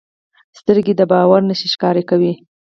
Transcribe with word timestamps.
سترګې 0.59 0.93
د 0.97 1.01
باور 1.11 1.41
نښې 1.47 1.67
ښکاره 1.73 2.03
کوي 2.09 2.33